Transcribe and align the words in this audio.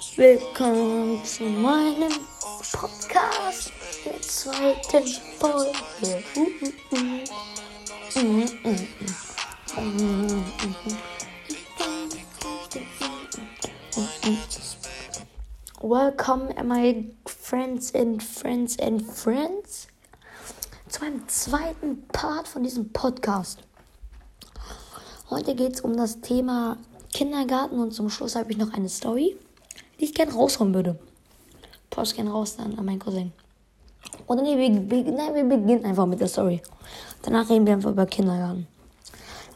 Willkommen 0.00 1.22
zu 1.26 1.42
meinem 1.42 2.10
Podcast, 2.72 3.70
der 4.02 4.18
zweiten 4.22 5.06
Folge. 5.38 6.24
Welcome, 15.82 16.54
my 16.64 17.14
friends 17.26 17.94
and 17.94 18.22
friends 18.22 18.78
and 18.78 19.02
friends, 19.02 19.86
zu 20.88 21.00
meinem 21.02 21.28
zweiten 21.28 22.06
Part 22.08 22.48
von 22.48 22.62
diesem 22.62 22.90
Podcast. 22.90 23.58
Heute 25.28 25.54
geht 25.54 25.74
es 25.74 25.80
um 25.82 25.94
das 25.94 26.22
Thema 26.22 26.78
Kindergarten 27.12 27.78
und 27.78 27.92
zum 27.92 28.08
Schluss 28.08 28.34
habe 28.34 28.50
ich 28.50 28.56
noch 28.56 28.72
eine 28.72 28.88
Story, 28.88 29.36
die 30.00 30.06
ich 30.06 30.14
gerne 30.14 30.32
raushauen 30.32 30.74
würde. 30.74 30.98
Post 31.90 32.14
gerne 32.14 32.30
raus 32.30 32.56
dann 32.56 32.78
an 32.78 32.84
meinen 32.84 32.98
Cousin. 32.98 33.32
Oder 34.26 34.42
nee, 34.42 34.56
wir, 34.56 34.90
wir, 34.90 35.12
nein, 35.12 35.34
wir 35.34 35.44
beginnen 35.44 35.84
einfach 35.84 36.06
mit 36.06 36.20
der 36.20 36.28
Story. 36.28 36.62
Danach 37.22 37.50
reden 37.50 37.66
wir 37.66 37.74
einfach 37.74 37.90
über 37.90 38.06
Kindergarten. 38.06 38.66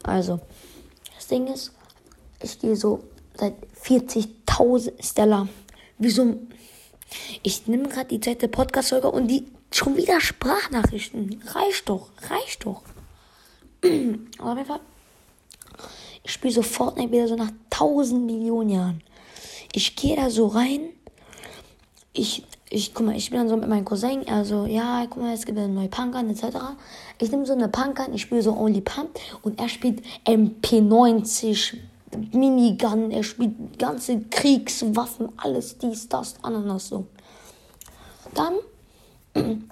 Also, 0.03 0.41
das 1.15 1.27
Ding 1.29 1.47
ist, 1.47 1.73
ich 2.43 2.59
gehe 2.59 2.77
so 2.77 3.05
seit 3.35 3.55
40.000 3.83 5.03
Stella. 5.03 5.49
Wieso? 5.99 6.37
Ich 7.43 7.67
nehme 7.67 7.89
gerade 7.89 8.09
die 8.09 8.21
zweite 8.21 8.49
Podcast-Folge 8.49 9.11
und 9.11 9.29
die 9.29 9.47
schon 9.71 9.97
wieder 9.97 10.21
Sprachnachrichten. 10.21 11.43
Reicht 11.47 11.89
doch, 11.89 12.11
reicht 12.29 12.67
doch. 12.67 12.83
Aber 14.39 14.53
auf 14.53 14.59
jeden 14.59 14.69
Fall 14.69 14.81
ich 16.25 16.33
spiele 16.33 16.55
so 16.55 16.63
Fortnite 16.63 17.13
wieder 17.13 17.29
so 17.29 17.37
nach 17.37 17.51
tausend 17.71 18.25
Millionen 18.25 18.71
Jahren. 18.71 19.03
Ich 19.77 19.97
gehe 19.97 20.15
da 20.15 20.31
so 20.31 20.47
rein. 20.47 20.91
Ich, 22.13 22.47
ich, 22.71 22.95
guck 22.95 23.07
mal, 23.07 23.17
ich 23.17 23.31
bin 23.31 23.41
dann 23.41 23.49
so 23.49 23.57
mit 23.57 23.69
meinem 23.69 23.85
Cousin, 23.85 24.25
also, 24.29 24.67
ja, 24.67 25.05
guck 25.11 25.21
mal, 25.21 25.35
es 25.35 25.45
gibt 25.45 25.59
eine 25.59 25.67
neue 25.67 25.89
Punkern, 25.89 26.31
etc. 26.31 26.45
Ich 27.19 27.33
nehme 27.33 27.45
so 27.45 27.55
eine 27.55 27.67
Punkern, 27.67 28.15
ich 28.15 28.23
spiele 28.23 28.41
so 28.41 28.57
Only 28.57 28.81
Pump 28.81 29.19
und 29.43 29.59
er 29.59 29.69
spielt 29.69 30.01
MP90, 30.27 31.77
Minigun, 32.33 33.11
er 33.11 33.25
spielt 33.25 33.77
ganze 33.77 34.21
Kriegswaffen, 34.31 35.31
alles, 35.39 35.77
dies, 35.77 36.09
das, 36.09 36.37
Ananas, 36.43 36.91
so. 36.91 37.07
Dann, 38.33 38.55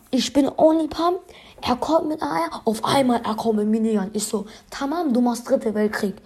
ich 0.11 0.33
bin 0.33 0.51
Only 0.57 0.89
Pump, 0.89 1.21
er 1.61 1.77
kommt 1.77 2.09
mit 2.09 2.21
AR, 2.21 2.63
auf 2.65 2.85
einmal 2.85 3.21
er 3.25 3.37
kommt 3.37 3.59
mit 3.59 3.69
Minigun. 3.69 4.11
Ich 4.15 4.25
so, 4.25 4.47
Tamam, 4.69 5.15
du 5.15 5.21
machst 5.21 5.49
dritte 5.49 5.73
Weltkrieg. 5.73 6.17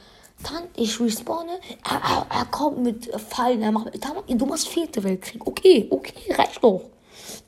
Dann, 0.42 0.64
ich 0.76 1.00
respawne, 1.00 1.58
er, 1.84 1.96
er, 1.96 2.26
er 2.30 2.44
kommt 2.46 2.78
mit 2.78 3.10
Fallen, 3.20 3.62
er 3.62 3.72
macht, 3.72 3.90
du 4.28 4.46
machst 4.46 4.68
vierte 4.68 5.02
Weltkrieg. 5.02 5.46
Okay, 5.46 5.88
okay, 5.90 6.32
reicht 6.34 6.62
doch. 6.62 6.82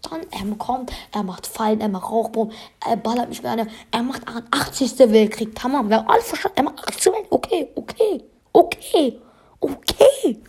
Dann, 0.03 0.21
er 0.31 0.57
kommt, 0.57 0.91
er 1.13 1.23
macht 1.23 1.47
Fallen, 1.47 1.81
er 1.81 1.89
macht 1.89 2.11
Rauchbomben, 2.11 2.57
er 2.87 2.97
ballert 2.97 3.29
mich 3.29 3.43
mit 3.43 3.51
einer, 3.51 3.67
er 3.91 4.03
macht 4.03 4.23
80. 4.27 4.99
Weltkrieg. 4.99 5.55
Tamam, 5.55 5.89
wir 5.89 5.99
haben 5.99 6.09
alle 6.09 6.23
verstanden, 6.23 6.57
er 6.57 6.65
macht 6.65 6.89
80. 6.89 7.13
Weltkrieg. 7.13 7.33
Okay, 7.33 7.69
okay, 7.75 8.25
okay, 8.53 9.21
okay. 9.61 10.43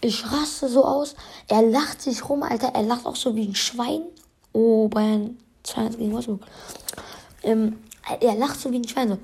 Ich 0.00 0.24
raste 0.24 0.68
so 0.68 0.84
aus, 0.84 1.14
er 1.48 1.62
lacht 1.62 2.00
sich 2.02 2.28
rum, 2.28 2.42
Alter, 2.42 2.68
er 2.68 2.82
lacht 2.82 3.04
auch 3.04 3.16
so 3.16 3.34
wie 3.34 3.48
ein 3.48 3.54
Schwein. 3.54 4.02
Oh, 4.52 4.88
Bayern 4.88 5.38
2 5.64 5.88
gegen 5.90 6.12
Wolfsburg. 6.12 6.40
Ähm, 7.42 7.78
er 8.20 8.34
lacht 8.34 8.60
so 8.60 8.70
wie 8.72 8.78
ein 8.78 8.88
Schwein. 8.88 9.08
So. 9.08 9.18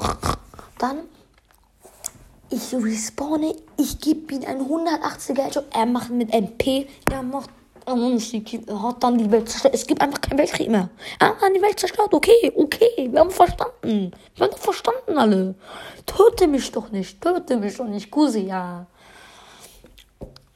Dann, 0.79 1.01
ich 2.51 2.75
respawne, 2.75 3.55
ich 3.77 4.01
gebe 4.01 4.35
ihm 4.35 4.45
einen 4.45 4.67
180er 4.67 5.43
Headshot. 5.43 5.65
Er 5.75 5.87
macht 5.87 6.11
mit 6.11 6.33
MP, 6.33 6.87
er 7.11 7.23
macht 7.23 7.51
hat 7.87 9.03
dann 9.03 9.19
die 9.19 9.31
Welt 9.31 9.49
zerstört. 9.49 9.75
Es 9.75 9.87
gibt 9.87 10.01
einfach 10.01 10.21
keinen 10.21 10.39
Weltkrieg 10.39 10.71
mehr. 10.71 10.89
Er 11.19 11.29
hat 11.29 11.43
dann 11.43 11.55
die 11.55 11.61
Welt 11.61 11.79
zerstört. 11.79 12.13
Okay, 12.13 12.53
okay, 12.55 13.09
wir 13.11 13.21
haben 13.21 13.31
verstanden. 13.31 14.13
Wir 14.35 14.45
haben 14.45 14.51
doch 14.53 14.59
verstanden 14.59 15.19
alle. 15.19 15.55
Töte 16.07 16.47
mich 16.47 16.71
doch 16.73 16.91
nicht, 16.91 17.21
töte 17.21 17.57
mich 17.57 17.77
doch 17.77 17.87
nicht, 17.87 18.11
Kusi, 18.11 18.47
ja. 18.47 18.87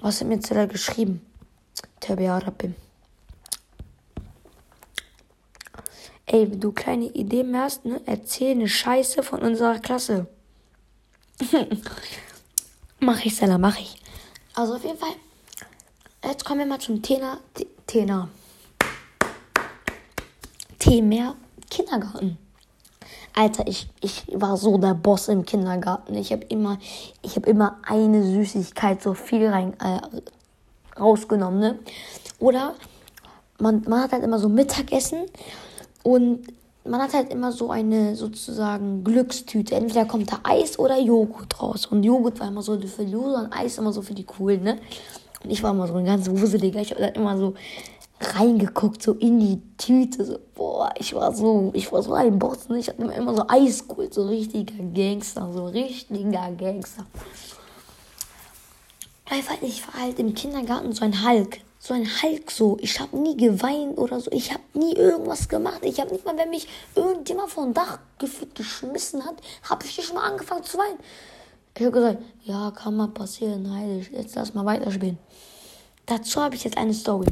Was 0.00 0.20
hat 0.20 0.28
mir 0.28 0.40
Zeller 0.40 0.66
geschrieben? 0.66 1.20
Tabi 2.00 2.28
Arabim. 2.28 2.74
Ey, 6.30 6.50
wenn 6.50 6.60
du 6.60 6.72
kleine 6.72 7.06
Ideen 7.06 7.56
hast, 7.56 7.86
ne, 7.86 8.02
erzähl 8.04 8.50
eine 8.50 8.68
Scheiße 8.68 9.22
von 9.22 9.40
unserer 9.40 9.78
Klasse. 9.78 10.26
mach 13.00 13.24
ich, 13.24 13.34
Stella, 13.34 13.56
mach 13.56 13.78
ich. 13.78 13.96
Also 14.54 14.74
auf 14.74 14.84
jeden 14.84 14.98
Fall, 14.98 15.14
jetzt 16.22 16.44
kommen 16.44 16.60
wir 16.60 16.66
mal 16.66 16.78
zum 16.78 17.00
Thema. 17.00 17.38
Thema. 17.86 18.28
Thema 20.78 21.34
Kindergarten. 21.70 22.36
Alter, 23.34 23.66
ich, 23.66 23.88
ich 24.02 24.24
war 24.34 24.58
so 24.58 24.76
der 24.76 24.92
Boss 24.92 25.28
im 25.28 25.46
Kindergarten. 25.46 26.14
Ich 26.14 26.30
habe 26.30 26.44
immer, 26.44 26.78
ich 27.22 27.38
immer 27.38 27.78
eine 27.84 28.22
Süßigkeit 28.22 29.00
so 29.02 29.14
viel 29.14 29.46
rein 29.46 29.72
äh, 29.80 30.00
rausgenommen, 31.00 31.58
ne? 31.58 31.78
Oder 32.38 32.74
man, 33.58 33.82
man 33.88 34.02
hat 34.02 34.12
halt 34.12 34.24
immer 34.24 34.38
so 34.38 34.50
Mittagessen 34.50 35.24
und 36.08 36.40
man 36.86 37.02
hat 37.02 37.12
halt 37.12 37.30
immer 37.30 37.52
so 37.52 37.70
eine 37.70 38.16
sozusagen 38.16 39.04
Glückstüte. 39.04 39.74
Entweder 39.74 40.06
kommt 40.06 40.32
da 40.32 40.40
Eis 40.42 40.78
oder 40.78 40.98
Joghurt 40.98 41.60
raus. 41.60 41.84
Und 41.84 42.02
Joghurt 42.02 42.40
war 42.40 42.48
immer 42.48 42.62
so 42.62 42.80
für 42.80 43.04
die 43.04 43.12
Loser 43.12 43.40
und 43.40 43.52
Eis 43.52 43.76
immer 43.76 43.92
so 43.92 44.00
für 44.00 44.14
die 44.14 44.24
Coolen, 44.24 44.62
ne? 44.62 44.78
Und 45.44 45.50
ich 45.50 45.62
war 45.62 45.72
immer 45.72 45.86
so 45.86 45.92
ein 45.96 46.06
ganz 46.06 46.30
wuseliger. 46.30 46.80
Ich 46.80 46.92
habe 46.92 47.02
dann 47.02 47.12
immer 47.12 47.36
so 47.36 47.52
reingeguckt, 48.20 49.02
so 49.02 49.12
in 49.12 49.38
die 49.38 49.60
Tüte. 49.76 50.24
So, 50.24 50.38
boah, 50.54 50.90
ich 50.98 51.14
war 51.14 51.34
so, 51.34 51.72
ich 51.74 51.92
war 51.92 52.02
so 52.02 52.14
ein 52.14 52.38
Boss, 52.38 52.70
ne? 52.70 52.78
Ich 52.78 52.88
hatte 52.88 53.02
immer 53.02 53.36
so 53.36 53.44
Eis 53.48 53.86
geholt, 53.86 54.14
so 54.14 54.26
richtiger 54.26 54.82
Gangster, 54.94 55.52
so 55.52 55.66
richtiger 55.66 56.50
Gangster. 56.52 57.04
Ich 59.60 59.86
war 59.86 60.00
halt 60.00 60.18
im 60.18 60.32
Kindergarten 60.34 60.94
so 60.94 61.04
ein 61.04 61.22
Hulk 61.22 61.58
so 61.88 61.94
ein 61.94 62.06
Hulk 62.06 62.50
so. 62.50 62.76
Ich 62.80 63.00
habe 63.00 63.16
nie 63.16 63.34
geweint 63.34 63.96
oder 63.96 64.20
so. 64.20 64.30
Ich 64.30 64.52
habe 64.52 64.62
nie 64.74 64.92
irgendwas 64.92 65.48
gemacht. 65.48 65.80
Ich 65.82 65.98
habe 65.98 66.12
nicht 66.12 66.24
mal, 66.24 66.36
wenn 66.36 66.50
mich 66.50 66.68
irgendjemand 66.94 67.48
vom 67.48 67.72
Dach 67.72 67.98
geschmissen 68.54 69.24
hat, 69.24 69.36
habe 69.62 69.86
ich 69.86 69.96
nicht 69.96 70.12
mal 70.12 70.30
angefangen 70.30 70.64
zu 70.64 70.76
weinen. 70.76 70.98
Ich 71.74 71.80
habe 71.80 71.92
gesagt, 71.92 72.18
ja, 72.44 72.70
kann 72.72 72.94
mal 72.94 73.08
passieren, 73.08 73.72
heilig. 73.72 74.10
Jetzt 74.12 74.34
lass 74.34 74.52
mal 74.52 74.66
weiterspielen. 74.66 75.18
Dazu 76.04 76.42
habe 76.42 76.56
ich 76.56 76.64
jetzt 76.64 76.76
eine 76.76 76.92
Story. 76.92 77.28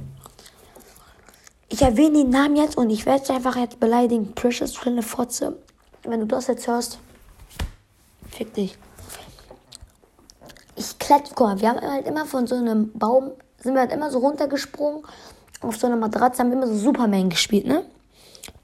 Ich 1.69 1.83
erwähne 1.83 2.19
den 2.19 2.31
Namen 2.31 2.57
jetzt 2.57 2.79
und 2.79 2.89
ich 2.89 3.05
werde 3.05 3.25
es 3.25 3.31
einfach 3.31 3.57
jetzt 3.57 3.79
beleidigen. 3.79 4.35
Precious 4.35 4.79
kleine 4.79 5.03
Fotze. 5.03 5.59
Wenn 6.03 6.21
du 6.21 6.27
das 6.27 6.47
jetzt 6.47 6.67
hörst, 6.67 6.99
fick 8.31 8.55
dich. 8.55 8.79
Ich 10.77 10.99
kletter, 10.99 11.33
guck 11.35 11.47
mal, 11.47 11.61
wir 11.61 11.69
haben 11.69 11.81
halt 11.81 12.07
immer 12.07 12.25
von 12.25 12.47
so 12.47 12.55
einem 12.55 12.93
Baum 12.93 13.33
sind 13.63 13.75
wir 13.75 13.81
halt 13.81 13.93
immer 13.93 14.11
so 14.11 14.19
runtergesprungen. 14.19 15.03
Auf 15.61 15.77
so 15.77 15.87
einer 15.87 15.97
Matratze 15.97 16.41
haben 16.41 16.51
wir 16.51 16.57
immer 16.57 16.67
so 16.67 16.77
Superman 16.77 17.31
gespielt, 17.31 17.67
ne? 17.67 17.85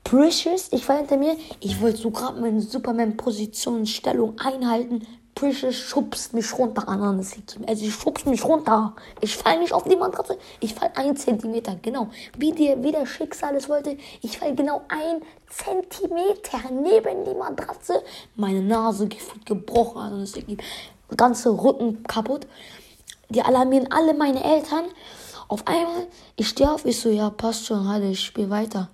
Precious, 0.04 0.68
ich 0.72 0.88
war 0.88 0.96
hinter 0.96 1.16
mir. 1.16 1.36
Ich 1.60 1.80
wollte 1.80 1.98
so 1.98 2.10
gerade 2.10 2.40
meine 2.40 2.60
Superman-Positionsstellung 2.60 4.38
einhalten. 4.38 5.06
Precious 5.34 5.74
schubst 5.74 6.34
mich 6.34 6.58
runter 6.58 6.86
an 6.86 7.02
Also 7.02 7.84
sie 7.84 7.90
schubst 7.90 8.26
mich 8.26 8.44
runter. 8.44 8.94
Ich 9.20 9.34
fall 9.36 9.58
nicht 9.58 9.72
auf 9.72 9.84
die 9.84 9.96
Matratze. 9.96 10.38
Ich 10.60 10.74
fall 10.74 10.90
ein 10.94 11.16
Zentimeter, 11.16 11.76
genau. 11.80 12.08
Wie, 12.36 12.52
die, 12.52 12.74
wie 12.80 12.92
der 12.92 13.06
Schicksal 13.06 13.56
es 13.56 13.68
wollte. 13.68 13.96
Ich 14.20 14.38
fall 14.38 14.54
genau 14.54 14.82
ein 14.88 15.22
Zentimeter 15.48 16.58
neben 16.70 17.24
die 17.24 17.34
Matratze. 17.34 18.02
Meine 18.36 18.62
Nase 18.62 19.08
gefühlt 19.08 19.46
gebrochen. 19.46 20.02
Also 20.02 20.40
das 20.40 21.16
ganze 21.16 21.50
Rücken 21.50 22.02
kaputt. 22.02 22.46
Die 23.32 23.42
alarmieren 23.42 23.90
alle 23.90 24.14
meine 24.14 24.44
Eltern. 24.44 24.84
Auf 25.48 25.66
einmal, 25.66 26.06
ich 26.36 26.48
stehe 26.48 26.70
auf, 26.70 26.84
ich 26.84 26.98
so, 27.00 27.08
ja, 27.08 27.30
passt 27.30 27.66
schon, 27.66 27.88
halt, 27.88 28.04
ich 28.04 28.24
spiele 28.24 28.50
weiter. 28.50 28.88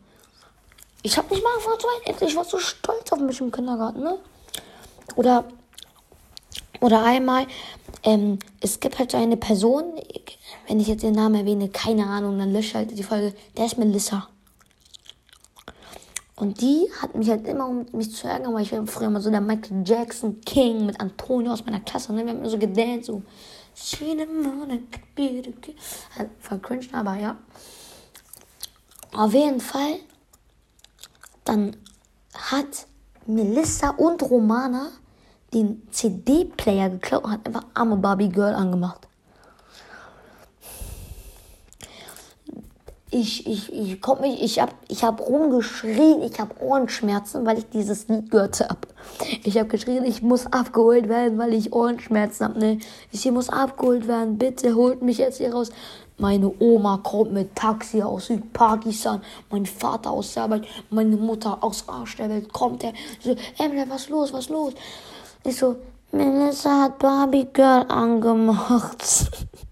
Ich 1.02 1.16
habe 1.16 1.28
nicht 1.32 1.42
mal 1.42 1.50
angefangen 1.50 2.18
zu. 2.18 2.24
Ich 2.24 2.36
war 2.36 2.44
so 2.44 2.58
stolz 2.58 3.12
auf 3.12 3.20
mich 3.20 3.40
im 3.40 3.52
Kindergarten, 3.52 4.02
ne? 4.02 4.18
Oder, 5.16 5.44
oder 6.80 7.04
einmal, 7.04 7.46
ähm, 8.02 8.38
es 8.60 8.80
gibt 8.80 8.98
halt 8.98 9.10
so 9.10 9.16
eine 9.16 9.36
Person, 9.36 9.94
wenn 10.66 10.80
ich 10.80 10.88
jetzt 10.88 11.02
den 11.02 11.14
Namen 11.14 11.36
erwähne, 11.36 11.68
keine 11.68 12.06
Ahnung, 12.06 12.38
dann 12.38 12.52
lösche 12.52 12.78
halt 12.78 12.96
die 12.96 13.02
Folge, 13.02 13.34
der 13.56 13.66
ist 13.66 13.78
Melissa. 13.78 14.28
Und 16.36 16.60
die 16.60 16.88
hat 17.02 17.16
mich 17.16 17.28
halt 17.30 17.46
immer, 17.48 17.66
um 17.66 17.86
mich 17.92 18.14
zu 18.14 18.28
ärgern, 18.28 18.54
weil 18.54 18.62
ich 18.62 18.70
war 18.70 18.86
früher 18.86 19.10
mal 19.10 19.20
so 19.20 19.30
der 19.30 19.40
Michael 19.40 19.82
Jackson 19.84 20.40
King 20.42 20.86
mit 20.86 21.00
Antonio 21.00 21.52
aus 21.52 21.64
meiner 21.64 21.80
Klasse. 21.80 22.12
Ne? 22.12 22.24
Wir 22.24 22.30
haben 22.30 22.38
immer 22.38 22.50
so 22.50 22.58
gedanced, 22.58 23.06
so 23.06 23.22
Halt 26.16 26.30
voll 26.40 26.58
cringe, 26.58 26.86
aber 26.92 27.14
ja. 27.16 27.36
Auf 29.12 29.32
jeden 29.32 29.60
Fall. 29.60 29.96
Dann 31.44 31.76
hat 32.34 32.86
Melissa 33.26 33.90
und 33.90 34.22
Romana 34.22 34.90
den 35.54 35.88
CD-Player 35.90 36.90
geklaut 36.90 37.24
und 37.24 37.32
hat 37.32 37.46
einfach 37.46 37.64
arme 37.74 37.96
Barbie 37.96 38.28
Girl 38.28 38.54
angemacht. 38.54 39.07
Ich, 43.10 43.46
ich, 43.46 43.72
ich 43.72 44.00
komm 44.02 44.20
mich, 44.20 44.42
ich 44.42 44.60
hab, 44.60 44.74
ich 44.88 45.02
hab 45.02 45.20
rumgeschrien, 45.20 46.22
ich 46.22 46.38
hab 46.38 46.60
Ohrenschmerzen, 46.60 47.46
weil 47.46 47.58
ich 47.58 47.68
dieses 47.70 48.06
Lied 48.08 48.30
gehört 48.30 48.60
hab. 48.60 48.86
Ich 49.44 49.56
hab 49.56 49.70
geschrien, 49.70 50.04
ich 50.04 50.20
muss 50.20 50.46
abgeholt 50.46 51.08
werden, 51.08 51.38
weil 51.38 51.54
ich 51.54 51.72
Ohrenschmerzen 51.72 52.46
hab, 52.46 52.56
ne. 52.56 52.78
Ich 53.10 53.30
muss 53.30 53.48
abgeholt 53.48 54.06
werden, 54.08 54.36
bitte 54.36 54.74
holt 54.74 55.00
mich 55.00 55.18
jetzt 55.18 55.38
hier 55.38 55.54
raus. 55.54 55.70
Meine 56.18 56.52
Oma 56.58 57.00
kommt 57.02 57.32
mit 57.32 57.54
Taxi 57.54 58.02
aus 58.02 58.26
Südpakistan, 58.26 59.22
mein 59.50 59.64
Vater 59.64 60.10
aus 60.10 60.34
der 60.34 60.42
Arbeit, 60.42 60.66
meine 60.90 61.16
Mutter 61.16 61.58
aus 61.62 61.88
Arsch 61.88 62.16
der 62.16 62.28
Welt 62.28 62.52
kommt 62.52 62.82
der. 62.82 62.92
So, 63.20 63.36
Emily, 63.58 63.88
was 63.88 64.08
los, 64.08 64.32
was 64.32 64.48
los? 64.48 64.74
Ich 65.44 65.56
so, 65.56 65.76
Melissa 66.10 66.82
hat 66.82 66.98
Barbie 66.98 67.46
Girl 67.52 67.86
angemacht. 67.88 69.02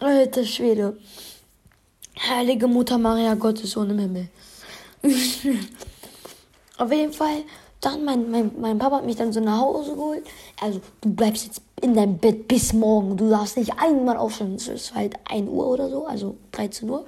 Alter 0.00 0.44
Schwede. 0.44 0.96
Heilige 2.28 2.66
Mutter 2.66 2.98
Maria, 2.98 3.34
Gottes 3.34 3.70
Sohn 3.72 3.90
im 3.90 3.98
Himmel. 3.98 4.28
Auf 6.78 6.92
jeden 6.92 7.12
Fall, 7.12 7.44
dann 7.80 8.04
mein, 8.04 8.30
mein, 8.30 8.50
mein 8.60 8.78
Papa 8.78 8.96
hat 8.96 9.06
mich 9.06 9.16
dann 9.16 9.32
so 9.32 9.40
nach 9.40 9.58
Hause 9.60 9.94
geholt. 9.94 10.26
Also, 10.60 10.80
du 11.00 11.14
bleibst 11.14 11.46
jetzt 11.46 11.62
in 11.80 11.94
deinem 11.94 12.18
Bett 12.18 12.46
bis 12.46 12.72
morgen. 12.72 13.16
Du 13.16 13.30
darfst 13.30 13.56
nicht 13.56 13.72
einmal 13.78 14.16
aufstehen. 14.16 14.54
Es 14.54 14.68
ist 14.68 14.94
halt 14.94 15.14
1 15.30 15.48
Uhr 15.48 15.66
oder 15.66 15.88
so, 15.88 16.06
also 16.06 16.36
13 16.52 16.88
Uhr. 16.88 17.06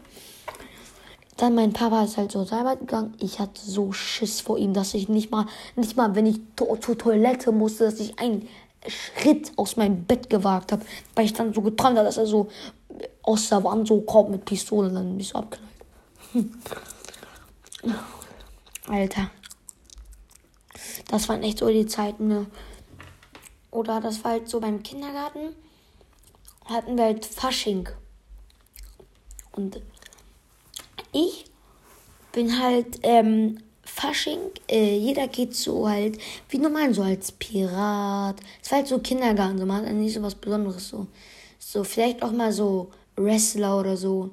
Dann 1.36 1.54
mein 1.54 1.72
Papa 1.72 2.04
ist 2.04 2.16
halt 2.16 2.32
so 2.32 2.46
Arbeit 2.50 2.80
gegangen. 2.80 3.14
Ich 3.18 3.38
hatte 3.38 3.60
so 3.60 3.92
Schiss 3.92 4.40
vor 4.40 4.58
ihm, 4.58 4.74
dass 4.74 4.94
ich 4.94 5.08
nicht 5.08 5.30
mal, 5.30 5.46
nicht 5.76 5.96
mal, 5.96 6.14
wenn 6.14 6.26
ich 6.26 6.40
zur 6.56 6.98
Toilette 6.98 7.52
musste, 7.52 7.84
dass 7.84 8.00
ich 8.00 8.18
einen 8.18 8.48
Schritt 8.88 9.52
aus 9.56 9.76
meinem 9.76 10.04
Bett 10.04 10.28
gewagt 10.28 10.72
habe, 10.72 10.84
weil 11.14 11.24
ich 11.24 11.32
dann 11.32 11.54
so 11.54 11.62
geträumt 11.62 11.96
habe, 11.96 12.06
dass 12.06 12.16
er 12.16 12.26
so 12.26 12.48
aus 13.22 13.48
der 13.48 13.62
Wand 13.64 13.86
so 13.86 14.00
kommt 14.00 14.30
mit 14.30 14.44
Pistole 14.44 14.88
und 14.88 14.94
dann 14.94 15.16
mich 15.16 15.28
so 15.28 15.38
abknallt. 15.38 15.72
Hm. 16.32 16.52
Alter. 18.88 19.30
Das 21.08 21.28
waren 21.28 21.42
echt 21.42 21.58
so 21.58 21.68
die 21.68 21.86
Zeiten, 21.86 22.28
ne? 22.28 22.46
Oder 23.70 24.00
das 24.00 24.22
war 24.24 24.32
halt 24.32 24.48
so 24.48 24.60
beim 24.60 24.82
Kindergarten. 24.82 25.54
Hatten 26.64 26.96
wir 26.96 27.04
halt 27.04 27.24
Fasching. 27.24 27.88
Und 29.52 29.80
ich 31.12 31.44
bin 32.32 32.60
halt 32.60 33.00
ähm, 33.02 33.58
Fasching. 34.02 34.50
Äh, 34.68 34.96
jeder 34.96 35.28
geht 35.28 35.54
so 35.54 35.88
halt 35.88 36.18
wie 36.48 36.58
normal, 36.58 36.92
so 36.92 37.02
als 37.02 37.30
Pirat. 37.30 38.36
Es 38.60 38.70
war 38.70 38.78
halt 38.78 38.88
so 38.88 38.98
Kindergarten, 38.98 39.58
so 39.58 39.66
man 39.66 39.86
hat 39.86 39.92
nicht 39.92 40.14
so 40.14 40.22
was 40.22 40.34
Besonderes 40.34 40.88
so. 40.88 41.06
So 41.60 41.84
vielleicht 41.84 42.22
auch 42.22 42.32
mal 42.32 42.52
so 42.52 42.90
Wrestler 43.14 43.78
oder 43.78 43.96
so. 43.96 44.30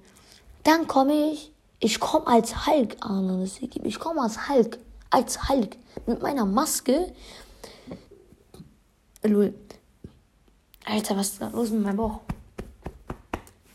Dann 0.63 0.87
komme 0.87 1.31
ich, 1.31 1.51
ich 1.79 1.99
komme 1.99 2.25
als 2.25 2.65
Hulk 2.65 2.97
an. 3.01 3.47
Ich 3.83 3.99
komme 3.99 4.21
als 4.21 4.49
Hulk. 4.49 4.79
Als 5.11 5.47
Hulk. 5.47 5.77
Mit 6.07 6.21
meiner 6.21 6.45
Maske. 6.45 7.13
Lul. 9.23 9.53
Alter, 10.85 11.15
was 11.15 11.29
ist 11.29 11.41
da 11.41 11.49
los 11.49 11.69
mit 11.69 11.83
meinem 11.83 11.97
Bauch? 11.97 12.21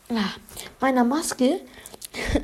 Ja, 0.09 0.33
meiner 0.81 1.05
Maske 1.05 1.61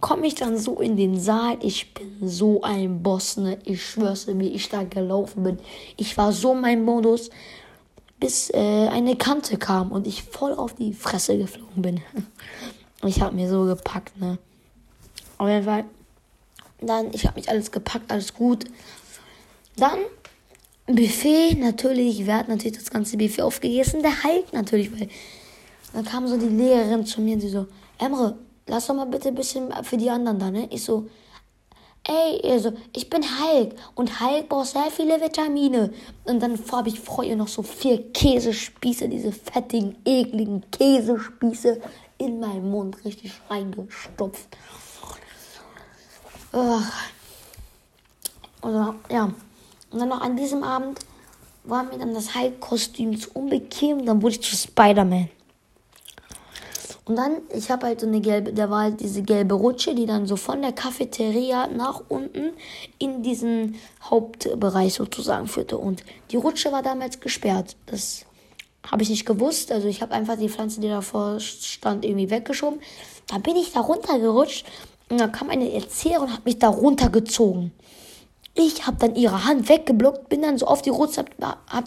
komme 0.00 0.28
ich 0.28 0.36
dann 0.36 0.56
so 0.56 0.80
in 0.80 0.96
den 0.96 1.18
Saal. 1.18 1.58
Ich 1.62 1.92
bin 1.94 2.11
so 2.22 2.62
ein 2.62 3.02
Boss, 3.02 3.36
ne? 3.36 3.58
Ich 3.64 3.84
schwör's 3.84 4.26
mir, 4.26 4.38
wie 4.38 4.48
ich 4.48 4.68
da 4.68 4.84
gelaufen 4.84 5.42
bin. 5.42 5.58
Ich 5.96 6.16
war 6.16 6.32
so 6.32 6.54
mein 6.54 6.84
Modus 6.84 7.30
bis 8.20 8.50
äh, 8.50 8.88
eine 8.88 9.16
Kante 9.16 9.58
kam 9.58 9.90
und 9.90 10.06
ich 10.06 10.22
voll 10.22 10.54
auf 10.54 10.74
die 10.74 10.92
Fresse 10.92 11.36
geflogen 11.36 11.82
bin. 11.82 12.00
ich 13.04 13.20
habe 13.20 13.34
mir 13.34 13.48
so 13.48 13.64
gepackt, 13.64 14.18
ne? 14.20 14.38
Auf 15.38 15.48
jeden 15.48 15.64
Fall. 15.64 15.84
Dann, 16.80 17.12
ich 17.12 17.26
habe 17.26 17.38
mich 17.38 17.48
alles 17.48 17.70
gepackt, 17.72 18.12
alles 18.12 18.32
gut. 18.32 18.64
Dann 19.76 19.98
Buffet, 20.86 21.54
natürlich, 21.58 22.26
wer 22.26 22.38
hat 22.38 22.48
natürlich 22.48 22.78
das 22.78 22.90
ganze 22.90 23.16
Buffet 23.16 23.42
aufgegessen? 23.42 24.02
Der 24.02 24.22
Hulk 24.22 24.52
natürlich, 24.52 24.92
weil 24.92 25.08
dann 25.92 26.04
kam 26.04 26.26
so 26.28 26.36
die 26.36 26.46
Lehrerin 26.46 27.04
zu 27.04 27.20
mir 27.20 27.34
und 27.34 27.40
sie 27.40 27.48
so, 27.48 27.66
Emre, 27.98 28.36
lass 28.66 28.86
doch 28.86 28.94
mal 28.94 29.06
bitte 29.06 29.28
ein 29.28 29.34
bisschen 29.34 29.72
für 29.82 29.96
die 29.96 30.10
anderen 30.10 30.38
da, 30.38 30.50
ne? 30.50 30.68
Ich 30.70 30.84
so, 30.84 31.08
ey, 32.04 32.40
also, 32.50 32.72
ich 32.94 33.08
bin 33.08 33.22
Hulk 33.22 33.74
und 33.94 34.20
Hulk 34.20 34.48
braucht 34.48 34.68
sehr 34.68 34.90
viele 34.90 35.20
Vitamine. 35.20 35.92
Und 36.24 36.40
dann 36.40 36.58
habe 36.70 36.88
ich 36.88 37.00
vor 37.00 37.24
ihr 37.24 37.36
noch 37.36 37.48
so 37.48 37.62
vier 37.62 38.12
Käsespieße, 38.12 39.08
diese 39.08 39.32
fettigen, 39.32 39.96
ekligen 40.04 40.64
Käsespieße 40.70 41.80
in 42.18 42.40
meinen 42.40 42.70
Mund 42.70 43.04
richtig 43.04 43.32
reingestopft. 43.48 44.48
Ach. 46.52 46.92
Also, 48.60 48.94
ja. 49.10 49.24
Und 49.90 49.98
dann 49.98 50.08
noch 50.08 50.20
an 50.20 50.36
diesem 50.36 50.62
Abend 50.62 51.00
war 51.64 51.82
mir 51.84 51.98
dann 51.98 52.14
das 52.14 52.34
Hulk-Kostüm 52.34 53.18
zu 53.18 53.30
unbequem. 53.34 54.04
Dann 54.04 54.22
wurde 54.22 54.34
ich 54.34 54.42
zu 54.42 54.56
Spider-Man. 54.56 55.28
Und 57.04 57.16
dann, 57.16 57.38
ich 57.52 57.70
habe 57.70 57.86
halt 57.86 58.00
so 58.00 58.06
eine 58.06 58.20
gelbe, 58.20 58.52
da 58.52 58.70
war 58.70 58.82
halt 58.82 59.00
diese 59.00 59.22
gelbe 59.22 59.54
Rutsche, 59.54 59.94
die 59.94 60.06
dann 60.06 60.26
so 60.26 60.36
von 60.36 60.62
der 60.62 60.72
Cafeteria 60.72 61.66
nach 61.66 62.02
unten 62.08 62.52
in 62.98 63.22
diesen 63.22 63.74
Hauptbereich 64.04 64.94
sozusagen 64.94 65.48
führte. 65.48 65.78
Und 65.78 66.04
die 66.30 66.36
Rutsche 66.36 66.70
war 66.70 66.82
damals 66.82 67.18
gesperrt. 67.18 67.76
Das 67.86 68.24
habe 68.86 69.02
ich 69.02 69.10
nicht 69.10 69.26
gewusst. 69.26 69.72
Also 69.72 69.88
ich 69.88 70.00
habe 70.00 70.14
einfach 70.14 70.38
die 70.38 70.48
Pflanze, 70.48 70.80
die 70.80 70.88
davor 70.88 71.40
stand, 71.40 72.04
irgendwie 72.04 72.30
weggeschoben. 72.30 72.80
Da 73.26 73.38
bin 73.38 73.56
ich 73.56 73.72
da 73.72 73.80
runtergerutscht 73.80 74.66
und 75.08 75.20
dann 75.20 75.32
kam 75.32 75.50
eine 75.50 75.72
Erzieherin 75.72 76.28
und 76.28 76.32
hat 76.32 76.44
mich 76.44 76.58
da 76.58 76.68
runtergezogen. 76.68 77.72
Ich 78.54 78.86
habe 78.86 78.98
dann 78.98 79.14
ihre 79.16 79.44
Hand 79.44 79.68
weggeblockt, 79.68 80.28
bin 80.28 80.42
dann 80.42 80.58
so 80.58 80.66
auf 80.66 80.82
die 80.82 80.90
Rutsche, 80.90 81.24
hab, 81.40 81.84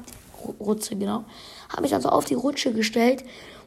Rutsche, 0.60 0.96
genau, 0.96 1.24
habe 1.70 1.86
ich 1.86 1.92
so 1.92 2.10
auf 2.10 2.26
die 2.26 2.34
Rutsche 2.34 2.74
gestellt 2.74 3.24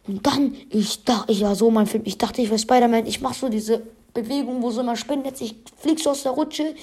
und 0.08 0.26
dann, 0.26 0.56
ich 0.70 1.04
dachte, 1.04 1.30
ich 1.30 1.42
war 1.42 1.54
so 1.54 1.70
mein 1.70 1.86
Film, 1.86 2.02
ich 2.06 2.16
dachte, 2.16 2.40
ich 2.40 2.48
wäre 2.48 2.58
Spider-Man. 2.58 3.06
Ich 3.06 3.20
mache 3.20 3.34
so 3.34 3.48
diese 3.50 3.82
Bewegung, 4.14 4.62
wo 4.62 4.70
so 4.70 4.80
immer 4.80 4.96
Spinnennetz, 4.96 5.42
ich 5.42 5.54
flieg 5.76 6.00
so 6.00 6.10
aus 6.10 6.22
der 6.22 6.32
Rutsche. 6.32 6.74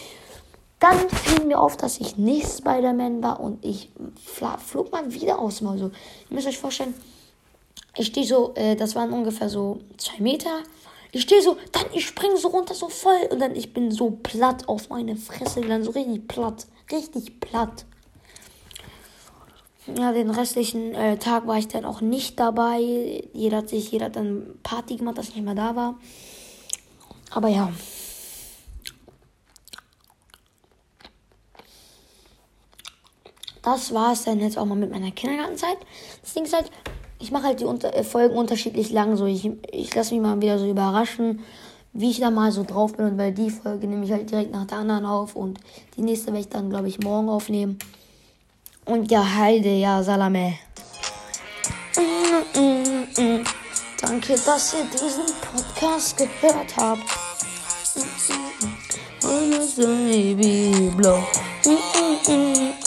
Dann 0.79 1.09
fiel 1.09 1.45
mir 1.45 1.59
auf, 1.59 1.75
dass 1.75 1.99
ich 1.99 2.17
nicht 2.17 2.47
Spider-Man 2.47 3.23
war 3.23 3.39
und 3.39 3.65
ich 3.65 3.89
flog 4.23 4.91
mal 4.91 5.11
wieder 5.11 5.39
aus 5.39 5.61
mal 5.61 5.77
so. 5.77 5.85
Ihr 5.85 6.35
müsst 6.35 6.47
euch 6.47 6.59
vorstellen, 6.59 6.93
ich 7.97 8.07
stehe 8.07 8.27
so, 8.27 8.53
äh, 8.55 8.75
das 8.75 8.93
waren 8.93 9.11
ungefähr 9.11 9.49
so 9.49 9.79
zwei 9.97 10.21
Meter. 10.21 10.59
Ich 11.11 11.21
stehe 11.21 11.41
so, 11.41 11.57
dann 11.71 11.85
ich 11.93 12.05
springe 12.05 12.37
so 12.37 12.49
runter, 12.49 12.75
so 12.75 12.89
voll 12.89 13.27
und 13.31 13.39
dann 13.39 13.55
ich 13.55 13.73
bin 13.73 13.89
so 13.89 14.11
platt 14.11 14.67
auf 14.67 14.89
meine 14.89 15.15
Fresse, 15.15 15.61
dann 15.61 15.83
so 15.83 15.91
richtig 15.91 16.27
platt, 16.27 16.67
richtig 16.91 17.39
platt 17.39 17.85
ja, 19.87 20.11
den 20.11 20.31
restlichen 20.31 20.95
äh, 20.95 21.17
Tag 21.17 21.45
war 21.45 21.57
ich 21.57 21.67
dann 21.67 21.85
auch 21.85 22.01
nicht 22.01 22.39
dabei. 22.39 23.23
Jeder 23.33 23.57
hat 23.57 23.69
sich, 23.69 23.91
jeder 23.91 24.05
hat 24.05 24.15
dann 24.15 24.57
Party 24.63 24.95
gemacht, 24.95 25.17
dass 25.17 25.29
ich 25.29 25.35
nicht 25.35 25.45
mehr 25.45 25.55
da 25.55 25.75
war. 25.75 25.95
Aber 27.29 27.49
ja. 27.49 27.71
Das 33.61 33.93
war 33.93 34.13
es 34.13 34.23
dann 34.23 34.39
jetzt 34.39 34.57
auch 34.57 34.65
mal 34.65 34.75
mit 34.75 34.91
meiner 34.91 35.11
Kindergartenzeit. 35.11 35.77
Das 36.21 36.33
Ding 36.33 36.45
ist 36.45 36.53
halt, 36.53 36.71
ich 37.19 37.31
mache 37.31 37.43
halt 37.45 37.59
die 37.59 37.65
unter 37.65 37.95
äh, 37.95 38.03
Folgen 38.03 38.35
unterschiedlich 38.35 38.91
lang. 38.91 39.17
So, 39.17 39.25
ich, 39.25 39.49
ich 39.71 39.93
lasse 39.93 40.13
mich 40.13 40.23
mal 40.23 40.41
wieder 40.41 40.57
so 40.57 40.67
überraschen, 40.67 41.41
wie 41.93 42.09
ich 42.09 42.19
da 42.19 42.31
mal 42.31 42.51
so 42.51 42.63
drauf 42.63 42.93
bin. 42.93 43.05
Und 43.05 43.17
weil 43.17 43.33
die 43.33 43.51
Folge 43.51 43.87
nehme 43.87 44.05
ich 44.05 44.11
halt 44.11 44.31
direkt 44.31 44.51
nach 44.51 44.65
der 44.65 44.79
anderen 44.79 45.05
auf. 45.05 45.35
Und 45.35 45.59
die 45.95 46.01
nächste 46.01 46.27
werde 46.27 46.39
ich 46.39 46.49
dann, 46.49 46.69
glaube 46.69 46.87
ich, 46.87 46.99
morgen 46.99 47.29
aufnehmen. 47.29 47.77
Und 48.85 49.11
ja, 49.11 49.23
Heide, 49.35 49.69
ja, 49.69 50.01
Salame. 50.03 50.59
Mm, 51.97 52.59
mm, 52.59 53.07
mm. 53.17 53.43
Danke, 54.01 54.35
dass 54.45 54.73
ihr 54.73 54.85
diesen 54.85 55.25
Podcast 55.41 56.17
gehört 56.17 56.77
habt. 56.77 57.01
Baby 59.77 60.91
blow. 60.95 61.23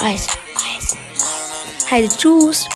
Eis, 0.01 0.27
Eis. 0.55 0.97
Heide, 1.91 2.09
tschüss. 2.09 2.67